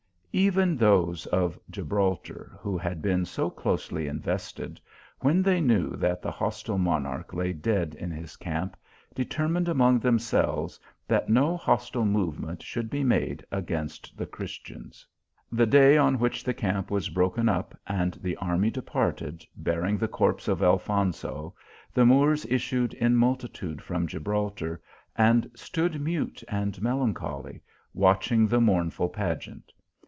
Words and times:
Even 0.33 0.77
those 0.77 1.25
of 1.25 1.59
Gibraltar, 1.69 2.55
who 2.61 2.77
had 2.77 3.01
been 3.01 3.25
so 3.25 3.49
closely 3.49 4.07
invested, 4.07 4.79
when 5.19 5.41
they 5.43 5.59
knew 5.59 5.89
that 5.97 6.21
the 6.21 6.31
hostile 6.31 6.77
monarch 6.77 7.33
lay 7.33 7.51
dead 7.51 7.95
in 7.99 8.11
his 8.11 8.37
camp, 8.37 8.77
determined 9.13 9.67
among 9.67 9.99
themselves 9.99 10.79
that 11.05 11.27
no 11.27 11.57
hostile 11.57 12.05
movement 12.05 12.63
should 12.63 12.89
be 12.89 13.03
made 13.03 13.45
against 13.51 14.15
the 14.15 14.25
Christians. 14.25 15.05
The 15.51 15.65
day 15.65 15.97
on 15.97 16.17
which 16.17 16.45
the 16.45 16.53
camp 16.53 16.89
was 16.89 17.09
broken 17.09 17.49
up, 17.49 17.77
and 17.85 18.13
the 18.21 18.37
army 18.37 18.71
departed, 18.71 19.43
bearing 19.57 19.97
the 19.97 20.07
corpse 20.07 20.47
of 20.47 20.63
Alfonso, 20.63 21.53
the 21.93 22.05
Moors 22.05 22.45
issued 22.45 22.93
in 22.93 23.17
multitudes 23.17 23.83
from 23.83 24.07
Gibraltar, 24.07 24.81
and 25.17 25.51
stood 25.55 25.99
mute 25.99 26.41
and 26.47 26.81
melancholy, 26.81 27.61
watching 27.93 28.47
the 28.47 28.61
mournful 28.61 29.09
pageant. 29.09 29.73